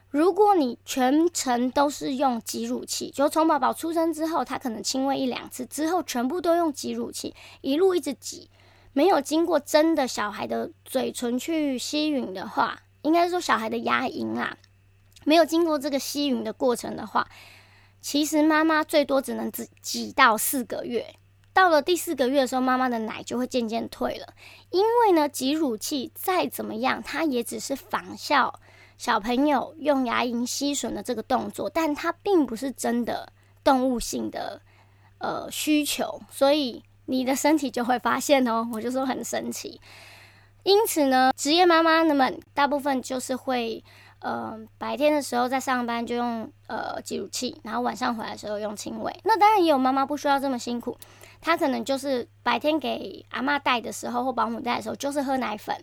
[0.09, 8.49] 如果你全程都是用挤乳器，就从宝宝出生之后，他可能亲喂一两次之后，全部都用挤乳器，一路一直挤，
[8.93, 14.57] 没有经过真的小孩的嘴唇去吸吮的话，应该说小孩的牙龈啊，
[15.23, 17.27] 没有经过这个吸吮的过程的话。
[17.99, 21.15] 其实妈妈最多只能挤挤到四个月，
[21.57, 24.27] 到了第四个月的时候，妈妈的奶就会渐渐退了。
[24.69, 28.59] 因为呢，挤乳器再怎么样，它也只是仿效
[28.99, 33.33] 小朋友用牙龈吸吮的这个动作，但它并不是真的
[33.63, 34.61] 动物性的
[35.17, 39.81] 呃需求，所以你的身体就会发现哦，我就说很神奇。
[40.61, 43.83] 因此呢，职业妈妈们大部分就是会。
[44.19, 49.15] 呃，白天的时候在上班就用呃挤乳器，然后晚上回来的时候用亲喂。
[49.23, 50.97] 那当然也有妈妈不需要这么辛苦，
[51.47, 55.73] 他可能就是白天给阿妈带的时候或保姆带的时候就是喝奶粉，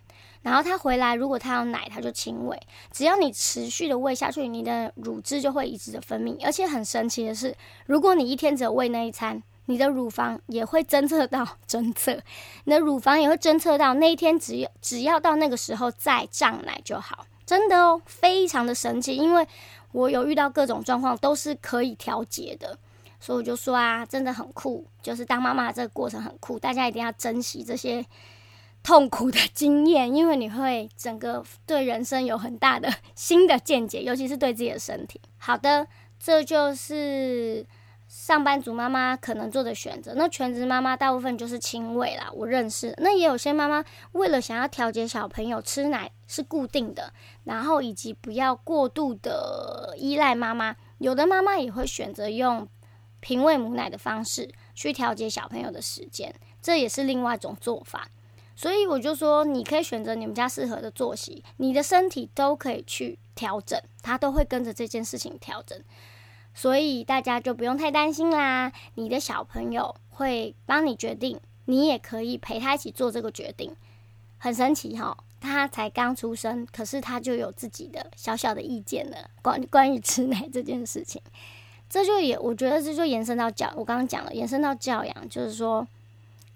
[0.43, 2.61] 然后他回来如果他要奶，他就亲喂。
[2.93, 6.37] 只要你持续的喂下去，你的乳汁就会一直的分泌。
[6.45, 7.57] 而且很神奇的是，
[7.87, 12.15] 如果你一天只有喂那一餐，你的乳房也会侦测到侦测，
[12.65, 17.25] 你的乳房也会侦测到那一天只要只要到那个时候再胀奶就好。
[17.47, 19.49] 真的哦，非常的神奇，因为
[19.93, 22.79] 我有遇到各种状况，都是可以调节的，
[23.25, 28.05] 所以我就说啊，真的很酷，就是当妈妈这个过程很酷，大家一定要珍惜这些
[28.83, 35.19] 痛苦的经验，因为你会整个对人生有很大的 新的见解，尤其是对自己的身体。
[35.39, 35.87] 好的，
[36.19, 37.65] 这就是。
[38.07, 42.31] 上班族妈妈可能做的选择，那全职妈妈大部分就是亲喂啦。
[42.33, 47.13] 我认识，那也有些妈妈为了想要调节小朋友吃奶是固定的，
[47.43, 52.69] 然后以及不要过度的依赖妈妈，有的妈妈也会选择用
[53.25, 58.07] 平喂母奶的方式去调节小朋友的时间，这也是另外一种做法。
[58.55, 65.81] 所以我就说，你可以选择你们家适合的作息，你的身体都可以去调整，它都会跟着这件事情调整。
[66.53, 73.75] 所以大家就不用太担心啦，你的小朋友会帮你决定，你也可以陪他一起做这个决定，
[74.37, 75.17] 很神奇哈。
[75.41, 81.21] 他才刚出生，可是他就有自己的小小的意见了，关关于吃奶这件事情，
[81.95, 85.87] 这就也我觉得这就延伸到教，我刚刚讲了，延伸到教养，就是说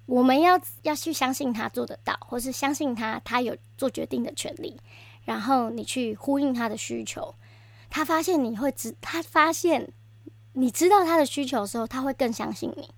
[0.05, 4.77] 我们要要去相信他做得到，或是相信他他有做决定的权利，
[5.27, 7.33] 然后你去呼应他的需求。
[7.89, 9.89] 他发现你会知，他发现
[10.55, 12.91] 你知道他的需求的时候，他会更相信你。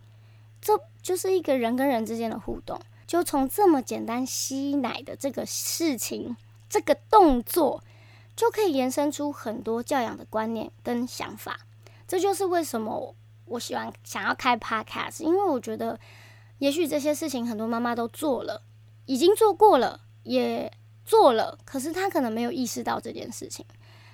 [0.63, 6.35] 这就是一个人跟人之间的互动，就从这么简单吸奶的这个事情，
[6.71, 7.85] 这个动作，
[8.35, 11.59] 就可以延伸出很多教养的观念跟想法。
[12.11, 15.97] 这就是为什么我喜欢想要开 podcast，因为我觉得，
[16.59, 18.63] 也许这些事情很多妈妈都做了，
[19.07, 20.69] 已经做过了，也
[21.05, 23.65] 做了，可是她可能没有意识到这件事情。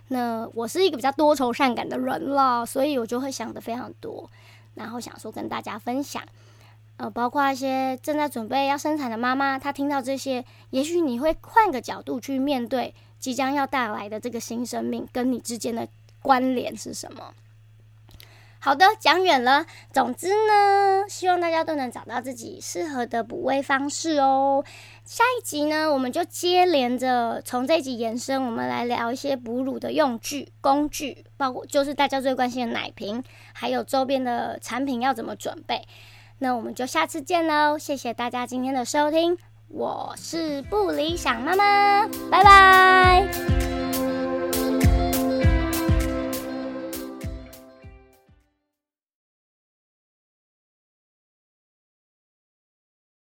[0.09, 4.31] 那我是一个比较多愁善感的人了，所以我就会想的非常多，
[4.75, 6.23] 然后想说跟大家分享，
[6.99, 15.89] 呃，包括一些正在准备要生产的妈妈，她听到这些，也许你会换个角度去面对即将要带来的这个新生命，跟你之间的
[16.21, 17.33] 关联是什么。
[18.67, 19.65] 好的，讲远了。
[19.93, 24.65] 总之呢，希望大家都能找到自己适合的补喂方式哦。
[25.05, 35.87] 下一集呢，我们就接连着从这一集延伸，我们来聊一些哺乳的用具、工具，包括就是大家最关心的奶瓶，还有周边的产品要怎么准备。
[36.39, 37.79] 那我们就下次见喽！
[37.79, 39.39] 谢谢大家今天的收听，
[39.69, 43.76] 我是不理想妈妈，拜拜。